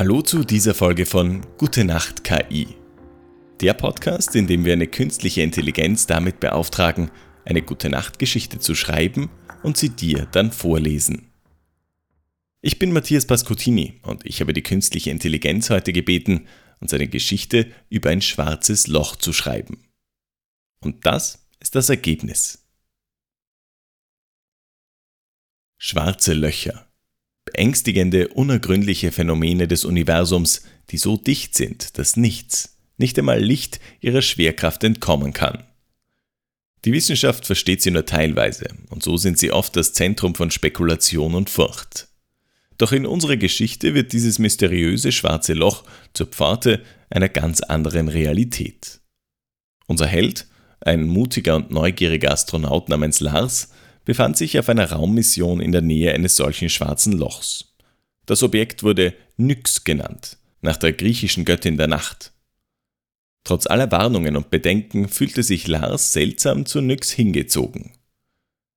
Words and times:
Hallo 0.00 0.22
zu 0.22 0.44
dieser 0.44 0.72
Folge 0.72 1.04
von 1.04 1.42
Gute 1.58 1.84
Nacht 1.84 2.24
KI. 2.24 2.68
Der 3.60 3.74
Podcast, 3.74 4.34
in 4.34 4.46
dem 4.46 4.64
wir 4.64 4.72
eine 4.72 4.86
künstliche 4.86 5.42
Intelligenz 5.42 6.06
damit 6.06 6.40
beauftragen, 6.40 7.10
eine 7.44 7.60
Gute 7.60 7.90
Nacht 7.90 8.18
Geschichte 8.18 8.58
zu 8.58 8.74
schreiben 8.74 9.28
und 9.62 9.76
sie 9.76 9.90
dir 9.90 10.26
dann 10.32 10.52
vorlesen. 10.52 11.30
Ich 12.62 12.78
bin 12.78 12.92
Matthias 12.92 13.26
Pascutini 13.26 14.00
und 14.02 14.24
ich 14.24 14.40
habe 14.40 14.54
die 14.54 14.62
künstliche 14.62 15.10
Intelligenz 15.10 15.68
heute 15.68 15.92
gebeten, 15.92 16.48
uns 16.80 16.94
eine 16.94 17.08
Geschichte 17.08 17.70
über 17.90 18.08
ein 18.08 18.22
schwarzes 18.22 18.86
Loch 18.86 19.16
zu 19.16 19.34
schreiben. 19.34 19.84
Und 20.82 21.04
das 21.04 21.46
ist 21.60 21.74
das 21.74 21.90
Ergebnis. 21.90 22.66
Schwarze 25.76 26.32
Löcher 26.32 26.89
beängstigende, 27.52 28.28
unergründliche 28.28 29.12
Phänomene 29.12 29.66
des 29.68 29.84
Universums, 29.84 30.62
die 30.90 30.98
so 30.98 31.16
dicht 31.16 31.54
sind, 31.54 31.98
dass 31.98 32.16
nichts, 32.16 32.76
nicht 32.96 33.18
einmal 33.18 33.40
Licht, 33.40 33.80
ihrer 34.00 34.22
Schwerkraft 34.22 34.84
entkommen 34.84 35.32
kann. 35.32 35.64
Die 36.84 36.92
Wissenschaft 36.92 37.46
versteht 37.46 37.82
sie 37.82 37.90
nur 37.90 38.06
teilweise, 38.06 38.68
und 38.88 39.02
so 39.02 39.16
sind 39.16 39.38
sie 39.38 39.52
oft 39.52 39.76
das 39.76 39.92
Zentrum 39.92 40.34
von 40.34 40.50
Spekulation 40.50 41.34
und 41.34 41.50
Furcht. 41.50 42.08
Doch 42.78 42.92
in 42.92 43.04
unserer 43.04 43.36
Geschichte 43.36 43.94
wird 43.94 44.14
dieses 44.14 44.38
mysteriöse 44.38 45.12
schwarze 45.12 45.52
Loch 45.52 45.84
zur 46.14 46.26
Pforte 46.26 46.82
einer 47.10 47.28
ganz 47.28 47.60
anderen 47.60 48.08
Realität. 48.08 49.00
Unser 49.86 50.06
Held, 50.06 50.46
ein 50.80 51.06
mutiger 51.06 51.56
und 51.56 51.70
neugieriger 51.70 52.32
Astronaut 52.32 52.88
namens 52.88 53.20
Lars, 53.20 53.72
befand 54.10 54.36
sich 54.36 54.58
auf 54.58 54.68
einer 54.68 54.90
Raummission 54.90 55.60
in 55.60 55.70
der 55.70 55.82
Nähe 55.82 56.12
eines 56.12 56.34
solchen 56.34 56.68
schwarzen 56.68 57.12
Lochs. 57.12 57.76
Das 58.26 58.42
Objekt 58.42 58.82
wurde 58.82 59.14
Nyx 59.36 59.84
genannt, 59.84 60.36
nach 60.62 60.76
der 60.76 60.92
griechischen 60.92 61.44
Göttin 61.44 61.76
der 61.76 61.86
Nacht. 61.86 62.32
Trotz 63.44 63.68
aller 63.68 63.88
Warnungen 63.92 64.36
und 64.36 64.50
Bedenken 64.50 65.08
fühlte 65.08 65.44
sich 65.44 65.68
Lars 65.68 66.12
seltsam 66.12 66.66
zu 66.66 66.80
Nyx 66.80 67.12
hingezogen. 67.12 67.92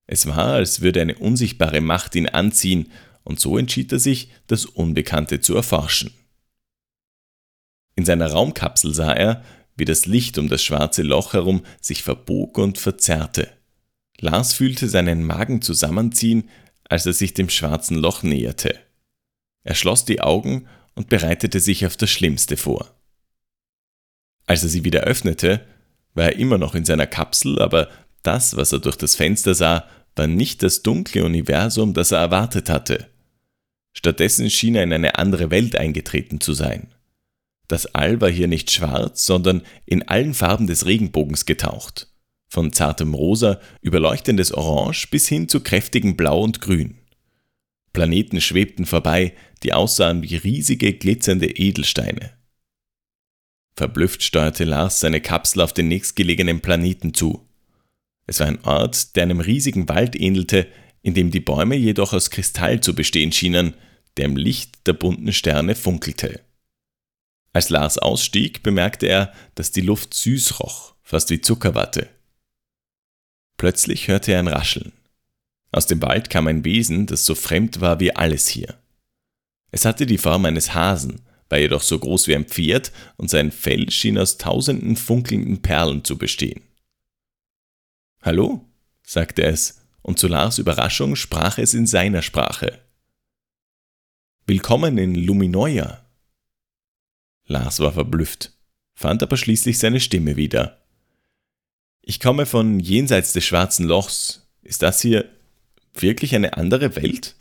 Es 0.06 0.26
war, 0.26 0.52
als 0.52 0.82
würde 0.82 1.00
eine 1.00 1.18
unsichtbare 1.18 1.80
Macht 1.80 2.14
ihn 2.14 2.28
anziehen, 2.28 2.92
und 3.24 3.40
so 3.40 3.58
entschied 3.58 3.90
er 3.90 3.98
sich, 3.98 4.28
das 4.46 4.66
Unbekannte 4.66 5.40
zu 5.40 5.56
erforschen. 5.56 6.12
In 7.96 8.04
seiner 8.04 8.30
Raumkapsel 8.30 8.94
sah 8.94 9.12
er, 9.12 9.42
wie 9.74 9.84
das 9.84 10.06
Licht 10.06 10.38
um 10.38 10.48
das 10.48 10.62
schwarze 10.62 11.02
Loch 11.02 11.32
herum 11.32 11.64
sich 11.80 12.04
verbog 12.04 12.56
und 12.56 12.78
verzerrte. 12.78 13.50
Lars 14.20 14.52
fühlte 14.54 14.88
seinen 14.88 15.24
Magen 15.24 15.62
zusammenziehen, 15.62 16.48
als 16.88 17.06
er 17.06 17.12
sich 17.12 17.34
dem 17.34 17.48
schwarzen 17.48 17.96
Loch 17.96 18.22
näherte. 18.22 18.78
Er 19.64 19.74
schloss 19.74 20.04
die 20.04 20.20
Augen 20.20 20.68
und 20.94 21.08
bereitete 21.08 21.60
sich 21.60 21.86
auf 21.86 21.96
das 21.96 22.10
Schlimmste 22.10 22.56
vor. 22.56 22.94
Als 24.46 24.62
er 24.62 24.68
sie 24.68 24.84
wieder 24.84 25.00
öffnete, 25.00 25.66
war 26.14 26.26
er 26.26 26.36
immer 26.36 26.58
noch 26.58 26.74
in 26.74 26.84
seiner 26.84 27.06
Kapsel, 27.06 27.60
aber 27.60 27.88
das, 28.22 28.56
was 28.56 28.72
er 28.72 28.78
durch 28.78 28.96
das 28.96 29.16
Fenster 29.16 29.54
sah, 29.54 29.88
war 30.14 30.26
nicht 30.26 30.62
das 30.62 30.82
dunkle 30.82 31.24
Universum, 31.24 31.94
das 31.94 32.12
er 32.12 32.18
erwartet 32.18 32.70
hatte. 32.70 33.08
Stattdessen 33.92 34.50
schien 34.50 34.76
er 34.76 34.84
in 34.84 34.92
eine 34.92 35.18
andere 35.18 35.50
Welt 35.50 35.76
eingetreten 35.76 36.40
zu 36.40 36.52
sein. 36.52 36.94
Das 37.66 37.86
All 37.94 38.20
war 38.20 38.30
hier 38.30 38.46
nicht 38.46 38.70
schwarz, 38.70 39.24
sondern 39.24 39.62
in 39.86 40.06
allen 40.06 40.34
Farben 40.34 40.66
des 40.66 40.86
Regenbogens 40.86 41.46
getaucht 41.46 42.13
von 42.54 42.72
zartem 42.72 43.12
Rosa 43.12 43.60
über 43.82 44.00
leuchtendes 44.00 44.52
Orange 44.52 45.08
bis 45.10 45.28
hin 45.28 45.48
zu 45.48 45.60
kräftigem 45.60 46.16
Blau 46.16 46.40
und 46.40 46.60
Grün. 46.60 46.98
Planeten 47.92 48.40
schwebten 48.40 48.86
vorbei, 48.86 49.34
die 49.62 49.72
aussahen 49.72 50.22
wie 50.22 50.36
riesige 50.36 50.94
glitzernde 50.94 51.50
Edelsteine. 51.50 52.32
Verblüfft 53.76 54.22
steuerte 54.22 54.64
Lars 54.64 55.00
seine 55.00 55.20
Kapsel 55.20 55.60
auf 55.62 55.72
den 55.72 55.88
nächstgelegenen 55.88 56.60
Planeten 56.60 57.12
zu. 57.12 57.46
Es 58.26 58.40
war 58.40 58.46
ein 58.46 58.64
Ort, 58.64 59.16
der 59.16 59.24
einem 59.24 59.40
riesigen 59.40 59.88
Wald 59.88 60.14
ähnelte, 60.14 60.68
in 61.02 61.14
dem 61.14 61.30
die 61.30 61.40
Bäume 61.40 61.74
jedoch 61.74 62.12
aus 62.12 62.30
Kristall 62.30 62.80
zu 62.80 62.94
bestehen 62.94 63.32
schienen, 63.32 63.74
der 64.16 64.26
im 64.26 64.36
Licht 64.36 64.86
der 64.86 64.92
bunten 64.92 65.32
Sterne 65.32 65.74
funkelte. 65.74 66.40
Als 67.52 67.68
Lars 67.68 67.98
ausstieg, 67.98 68.62
bemerkte 68.62 69.06
er, 69.06 69.32
dass 69.56 69.72
die 69.72 69.80
Luft 69.80 70.14
süß 70.14 70.60
roch, 70.60 70.94
fast 71.02 71.30
wie 71.30 71.40
Zuckerwatte. 71.40 72.08
Plötzlich 73.56 74.08
hörte 74.08 74.32
er 74.32 74.40
ein 74.40 74.48
Rascheln. 74.48 74.92
Aus 75.72 75.86
dem 75.86 76.02
Wald 76.02 76.30
kam 76.30 76.46
ein 76.46 76.64
Wesen, 76.64 77.06
das 77.06 77.24
so 77.24 77.34
fremd 77.34 77.80
war 77.80 78.00
wie 78.00 78.14
alles 78.14 78.48
hier. 78.48 78.78
Es 79.70 79.84
hatte 79.84 80.06
die 80.06 80.18
Form 80.18 80.44
eines 80.44 80.74
Hasen, 80.74 81.22
war 81.48 81.58
jedoch 81.58 81.82
so 81.82 81.98
groß 81.98 82.28
wie 82.28 82.36
ein 82.36 82.46
Pferd 82.46 82.92
und 83.16 83.28
sein 83.28 83.50
Fell 83.50 83.90
schien 83.90 84.18
aus 84.18 84.38
tausenden 84.38 84.96
funkelnden 84.96 85.62
Perlen 85.62 86.04
zu 86.04 86.16
bestehen. 86.16 86.62
Hallo, 88.22 88.64
sagte 89.02 89.42
es, 89.42 89.80
und 90.02 90.18
zu 90.18 90.28
Lars 90.28 90.58
Überraschung 90.58 91.16
sprach 91.16 91.58
es 91.58 91.74
in 91.74 91.86
seiner 91.86 92.22
Sprache. 92.22 92.80
Willkommen 94.46 94.98
in 94.98 95.14
Luminoia. 95.14 96.04
Lars 97.46 97.80
war 97.80 97.92
verblüfft, 97.92 98.52
fand 98.94 99.22
aber 99.22 99.36
schließlich 99.36 99.78
seine 99.78 100.00
Stimme 100.00 100.36
wieder. 100.36 100.83
Ich 102.06 102.20
komme 102.20 102.44
von 102.44 102.80
jenseits 102.80 103.32
des 103.32 103.46
schwarzen 103.46 103.86
Lochs. 103.86 104.46
Ist 104.62 104.82
das 104.82 105.00
hier 105.00 105.30
wirklich 105.94 106.34
eine 106.34 106.58
andere 106.58 106.96
Welt? 106.96 107.34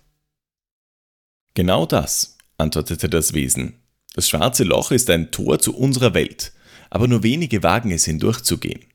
Genau 1.53 1.85
das, 1.85 2.37
antwortete 2.57 3.09
das 3.09 3.33
Wesen. 3.33 3.73
Das 4.15 4.29
schwarze 4.29 4.63
Loch 4.63 4.91
ist 4.91 5.09
ein 5.09 5.31
Tor 5.31 5.59
zu 5.59 5.75
unserer 5.75 6.13
Welt, 6.13 6.53
aber 6.89 7.09
nur 7.09 7.23
wenige 7.23 7.61
wagen 7.61 7.91
es 7.91 8.05
hindurchzugehen. 8.05 8.85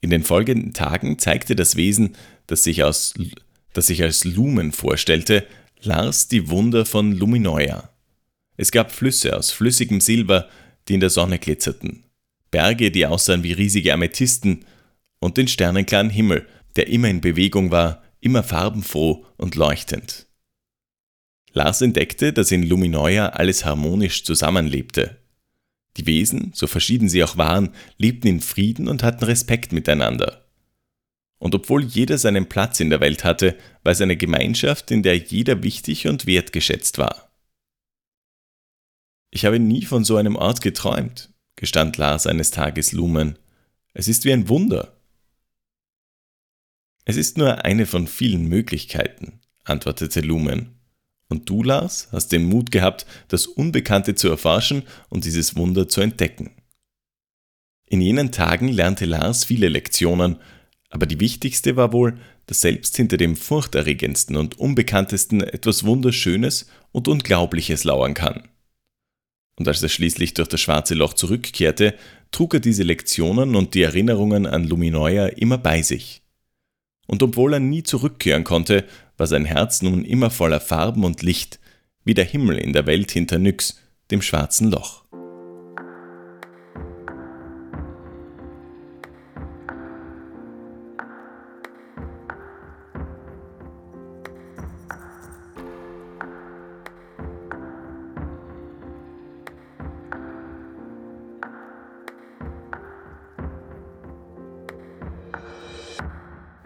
In 0.00 0.10
den 0.10 0.24
folgenden 0.24 0.72
Tagen 0.72 1.20
zeigte 1.20 1.54
das 1.54 1.76
Wesen, 1.76 2.16
das 2.48 2.64
sich, 2.64 2.82
aus, 2.82 3.14
das 3.74 3.86
sich 3.86 4.02
als 4.02 4.24
Lumen 4.24 4.72
vorstellte, 4.72 5.46
Lars 5.80 6.26
die 6.26 6.50
Wunder 6.50 6.84
von 6.84 7.12
Luminoia. 7.12 7.90
Es 8.56 8.72
gab 8.72 8.90
Flüsse 8.90 9.36
aus 9.36 9.52
flüssigem 9.52 10.00
Silber, 10.00 10.48
die 10.88 10.94
in 10.94 11.00
der 11.00 11.10
Sonne 11.10 11.38
glitzerten. 11.38 12.07
Berge, 12.50 12.90
die 12.90 13.06
aussahen 13.06 13.42
wie 13.42 13.52
riesige 13.52 13.92
Amethysten, 13.92 14.64
und 15.20 15.36
den 15.36 15.48
sternenklaren 15.48 16.10
Himmel, 16.10 16.46
der 16.76 16.88
immer 16.88 17.08
in 17.08 17.20
Bewegung 17.20 17.70
war, 17.70 18.02
immer 18.20 18.42
farbenfroh 18.42 19.26
und 19.36 19.54
leuchtend. 19.54 20.26
Lars 21.52 21.82
entdeckte, 21.82 22.32
dass 22.32 22.52
in 22.52 22.62
Luminoia 22.62 23.30
alles 23.30 23.64
harmonisch 23.64 24.24
zusammenlebte. 24.24 25.18
Die 25.96 26.06
Wesen, 26.06 26.52
so 26.54 26.66
verschieden 26.66 27.08
sie 27.08 27.24
auch 27.24 27.36
waren, 27.36 27.74
lebten 27.96 28.28
in 28.28 28.40
Frieden 28.40 28.88
und 28.88 29.02
hatten 29.02 29.24
Respekt 29.24 29.72
miteinander. 29.72 30.44
Und 31.38 31.54
obwohl 31.54 31.84
jeder 31.84 32.18
seinen 32.18 32.48
Platz 32.48 32.80
in 32.80 32.90
der 32.90 33.00
Welt 33.00 33.24
hatte, 33.24 33.56
war 33.82 33.92
es 33.92 34.00
eine 34.00 34.16
Gemeinschaft, 34.16 34.90
in 34.90 35.02
der 35.02 35.16
jeder 35.16 35.62
wichtig 35.62 36.06
und 36.06 36.26
wertgeschätzt 36.26 36.98
war. 36.98 37.32
Ich 39.30 39.44
habe 39.44 39.58
nie 39.58 39.84
von 39.84 40.04
so 40.04 40.16
einem 40.16 40.36
Ort 40.36 40.62
geträumt, 40.62 41.32
gestand 41.58 41.96
Lars 41.96 42.26
eines 42.26 42.50
Tages 42.50 42.92
Lumen. 42.92 43.36
Es 43.92 44.08
ist 44.08 44.24
wie 44.24 44.32
ein 44.32 44.48
Wunder. 44.48 44.96
Es 47.04 47.16
ist 47.16 47.36
nur 47.36 47.64
eine 47.64 47.84
von 47.84 48.06
vielen 48.06 48.48
Möglichkeiten, 48.48 49.40
antwortete 49.64 50.20
Lumen. 50.20 50.78
Und 51.28 51.48
du, 51.50 51.62
Lars, 51.62 52.08
hast 52.12 52.28
den 52.28 52.44
Mut 52.44 52.70
gehabt, 52.70 53.06
das 53.26 53.46
Unbekannte 53.46 54.14
zu 54.14 54.28
erforschen 54.28 54.84
und 55.08 55.24
dieses 55.24 55.56
Wunder 55.56 55.88
zu 55.88 56.00
entdecken. 56.00 56.52
In 57.86 58.00
jenen 58.00 58.30
Tagen 58.30 58.68
lernte 58.68 59.04
Lars 59.04 59.44
viele 59.44 59.68
Lektionen, 59.68 60.36
aber 60.90 61.06
die 61.06 61.20
wichtigste 61.20 61.76
war 61.76 61.92
wohl, 61.92 62.18
dass 62.46 62.60
selbst 62.60 62.96
hinter 62.96 63.16
dem 63.16 63.36
furchterregendsten 63.36 64.36
und 64.36 64.58
unbekanntesten 64.58 65.42
etwas 65.42 65.84
Wunderschönes 65.84 66.70
und 66.92 67.08
Unglaubliches 67.08 67.84
lauern 67.84 68.14
kann 68.14 68.48
und 69.58 69.66
als 69.66 69.82
er 69.82 69.88
schließlich 69.88 70.34
durch 70.34 70.48
das 70.48 70.60
schwarze 70.60 70.94
Loch 70.94 71.14
zurückkehrte, 71.14 71.94
trug 72.30 72.54
er 72.54 72.60
diese 72.60 72.84
Lektionen 72.84 73.56
und 73.56 73.74
die 73.74 73.82
Erinnerungen 73.82 74.46
an 74.46 74.64
Luminoia 74.64 75.26
immer 75.26 75.58
bei 75.58 75.82
sich. 75.82 76.22
Und 77.06 77.22
obwohl 77.22 77.54
er 77.54 77.60
nie 77.60 77.82
zurückkehren 77.82 78.44
konnte, 78.44 78.84
war 79.16 79.26
sein 79.26 79.44
Herz 79.44 79.82
nun 79.82 80.04
immer 80.04 80.30
voller 80.30 80.60
Farben 80.60 81.04
und 81.04 81.22
Licht, 81.22 81.58
wie 82.04 82.14
der 82.14 82.24
Himmel 82.24 82.58
in 82.58 82.72
der 82.72 82.86
Welt 82.86 83.10
hinter 83.10 83.38
Nyx, 83.38 83.80
dem 84.10 84.22
schwarzen 84.22 84.70
Loch. 84.70 85.04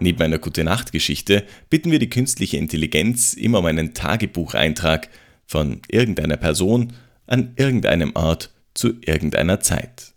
Neben 0.02 0.20
einer 0.20 0.38
Gute-Nacht-Geschichte 0.38 1.44
bitten 1.70 1.92
wir 1.92 2.00
die 2.00 2.10
künstliche 2.10 2.56
Intelligenz 2.56 3.34
immer 3.34 3.60
um 3.60 3.66
einen 3.66 3.94
Tagebucheintrag, 3.94 5.08
Von 5.46 5.82
irgendeiner 5.86 6.36
Person 6.36 6.94
an 7.26 7.52
irgendeinem 7.56 8.16
Ort 8.16 8.52
zu 8.74 8.94
irgendeiner 9.00 9.60
Zeit. 9.60 10.14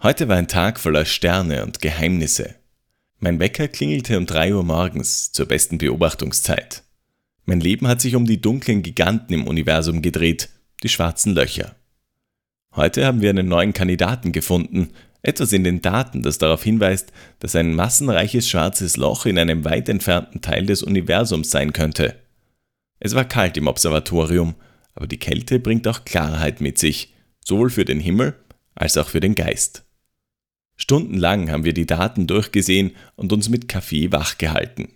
Heute 0.00 0.28
war 0.28 0.36
ein 0.36 0.46
Tag 0.46 0.78
voller 0.78 1.04
Sterne 1.04 1.64
und 1.64 1.80
Geheimnisse. 1.80 2.54
Mein 3.18 3.40
Wecker 3.40 3.66
klingelte 3.66 4.16
um 4.16 4.26
3 4.26 4.54
Uhr 4.54 4.62
morgens 4.62 5.32
zur 5.32 5.46
besten 5.46 5.78
Beobachtungszeit. 5.78 6.84
Mein 7.46 7.60
Leben 7.60 7.88
hat 7.88 8.00
sich 8.00 8.14
um 8.14 8.26
die 8.26 8.40
dunklen 8.40 8.82
Giganten 8.82 9.34
im 9.34 9.46
Universum 9.46 10.02
gedreht, 10.02 10.50
die 10.84 10.88
schwarzen 10.88 11.34
Löcher. 11.34 11.74
Heute 12.76 13.06
haben 13.06 13.22
wir 13.22 13.30
einen 13.30 13.48
neuen 13.48 13.72
Kandidaten 13.72 14.30
gefunden, 14.30 14.90
etwas 15.22 15.52
in 15.52 15.64
den 15.64 15.82
Daten, 15.82 16.22
das 16.22 16.38
darauf 16.38 16.62
hinweist, 16.62 17.12
dass 17.40 17.56
ein 17.56 17.74
massenreiches 17.74 18.48
schwarzes 18.48 18.96
Loch 18.96 19.26
in 19.26 19.38
einem 19.38 19.64
weit 19.64 19.88
entfernten 19.88 20.40
Teil 20.40 20.66
des 20.66 20.82
Universums 20.82 21.50
sein 21.50 21.72
könnte. 21.72 22.16
Es 22.98 23.14
war 23.14 23.24
kalt 23.24 23.56
im 23.56 23.66
Observatorium, 23.66 24.54
aber 24.94 25.06
die 25.06 25.18
Kälte 25.18 25.58
bringt 25.58 25.86
auch 25.88 26.04
Klarheit 26.04 26.60
mit 26.60 26.78
sich, 26.78 27.14
sowohl 27.44 27.70
für 27.70 27.84
den 27.84 28.00
Himmel 28.00 28.34
als 28.74 28.96
auch 28.96 29.08
für 29.08 29.20
den 29.20 29.34
Geist. 29.34 29.84
Stundenlang 30.76 31.50
haben 31.50 31.64
wir 31.64 31.74
die 31.74 31.86
Daten 31.86 32.26
durchgesehen 32.26 32.92
und 33.16 33.32
uns 33.32 33.50
mit 33.50 33.68
Kaffee 33.68 34.12
wachgehalten. 34.12 34.88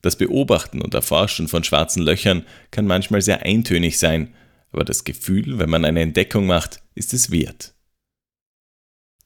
Das 0.00 0.16
Beobachten 0.16 0.80
und 0.80 0.94
Erforschen 0.94 1.48
von 1.48 1.64
schwarzen 1.64 2.02
Löchern 2.02 2.44
kann 2.70 2.86
manchmal 2.86 3.22
sehr 3.22 3.42
eintönig 3.42 3.98
sein, 3.98 4.34
aber 4.72 4.84
das 4.84 5.04
Gefühl, 5.04 5.58
wenn 5.58 5.70
man 5.70 5.84
eine 5.84 6.00
Entdeckung 6.00 6.46
macht, 6.46 6.82
ist 6.94 7.14
es 7.14 7.30
wert. 7.30 7.74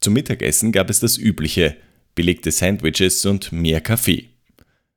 Zum 0.06 0.14
Mittagessen 0.14 0.70
gab 0.70 0.88
es 0.88 1.00
das 1.00 1.18
übliche, 1.18 1.76
belegte 2.14 2.52
Sandwiches 2.52 3.26
und 3.26 3.50
mehr 3.50 3.80
Kaffee. 3.80 4.28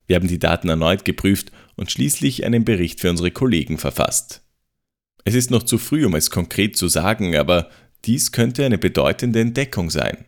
Wir 0.06 0.16
haben 0.16 0.28
die 0.28 0.38
Daten 0.38 0.70
erneut 0.70 1.04
geprüft 1.04 1.52
und 1.76 1.90
schließlich 1.90 2.46
einen 2.46 2.64
Bericht 2.64 3.00
für 3.00 3.10
unsere 3.10 3.32
Kollegen 3.32 3.80
verfasst. 3.80 4.44
Es 5.26 5.34
ist 5.34 5.50
noch 5.50 5.64
zu 5.64 5.80
früh, 5.80 6.06
um 6.06 6.14
es 6.14 6.30
konkret 6.30 6.78
zu 6.78 6.88
sagen, 6.90 7.36
aber 7.36 7.72
dies 8.06 8.32
könnte 8.32 8.64
eine 8.64 8.78
bedeutende 8.78 9.40
Entdeckung 9.40 9.90
sein. 9.90 10.26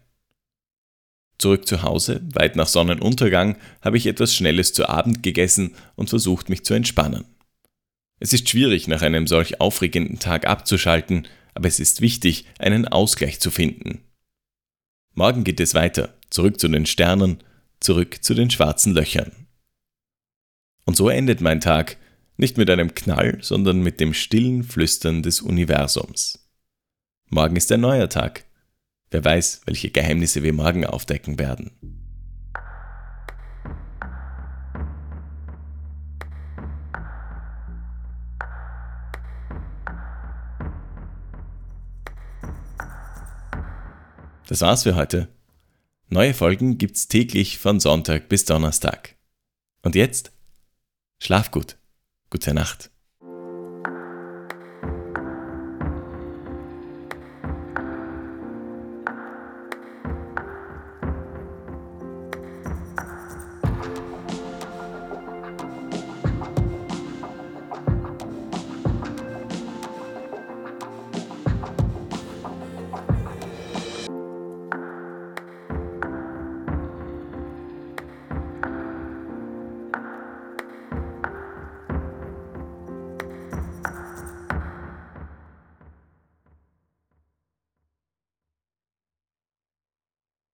Zurück 1.38 1.68
zu 1.68 1.84
Hause, 1.84 2.20
weit 2.34 2.56
nach 2.56 2.68
Sonnenuntergang, 2.68 3.58
habe 3.84 3.98
ich 3.98 4.08
etwas 4.08 4.36
Schnelles 4.36 4.74
zu 4.74 4.90
Abend 4.90 5.22
gegessen 5.22 5.76
und 5.94 6.10
versucht, 6.10 6.50
mich 6.50 6.66
zu 6.66 6.74
entspannen. 6.74 7.26
Es 8.20 8.34
ist 8.34 8.50
schwierig, 8.50 8.88
nach 8.88 9.04
einem 9.04 9.28
solch 9.28 9.62
aufregenden 9.62 10.18
Tag 10.18 10.48
abzuschalten, 10.48 11.28
aber 11.54 11.68
es 11.68 11.80
ist 11.80 12.02
wichtig, 12.02 12.46
einen 12.58 12.88
Ausgleich 12.88 13.40
zu 13.40 13.52
finden. 13.52 14.02
Morgen 15.14 15.44
geht 15.44 15.60
es 15.60 15.74
weiter, 15.74 16.14
zurück 16.30 16.60
zu 16.60 16.68
den 16.68 16.86
Sternen, 16.86 17.44
zurück 17.80 18.24
zu 18.24 18.34
den 18.34 18.50
schwarzen 18.50 18.94
Löchern. 18.94 19.48
Und 20.86 20.96
so 20.96 21.10
endet 21.10 21.42
mein 21.42 21.62
Tag, 21.62 21.98
nicht 22.38 22.58
mit 22.58 22.70
einem 22.70 22.96
Knall, 22.96 23.38
sondern 23.42 23.82
mit 23.82 24.00
dem 24.00 24.14
stillen 24.14 24.64
Flüstern 24.64 25.22
des 25.22 25.42
Universums. 25.42 26.48
Morgen 27.30 27.56
ist 27.56 27.72
ein 27.72 27.82
neuer 27.82 28.10
Tag, 28.10 28.46
Wer 29.12 29.26
weiß, 29.26 29.62
welche 29.66 29.92
Geheimnisse 29.92 30.42
wir 30.42 30.54
morgen 30.54 30.86
aufdecken 30.86 31.38
werden. 31.38 31.72
Das 44.52 44.60
war's 44.60 44.84
für 44.84 44.98
heute. 44.98 45.30
Neue 46.10 46.34
Folgen 46.34 46.78
gibt's 46.78 47.08
täglich 47.08 47.58
von 47.58 47.80
Sonntag 47.80 48.28
bis 48.28 48.44
Donnerstag. 48.44 49.16
Und 49.82 49.96
jetzt? 49.96 50.34
Schlaf 51.20 51.52
gut. 51.52 51.78
Gute 52.30 52.54
Nacht. 52.54 52.92